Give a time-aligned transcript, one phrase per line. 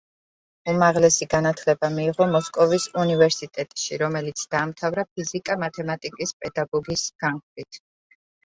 [0.71, 7.81] უმაღლესი განათლება მიიღო მოსკოვის უნივერსიტეტში, რომელიც დაამთავრა ფიზიკა-მათემატიკის პედაგოგის განხრით.